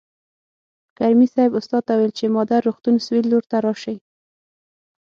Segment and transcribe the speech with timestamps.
[0.97, 3.97] کریمي صیب استاد ته وویل چې مادر روغتون سویل لور ته راشئ.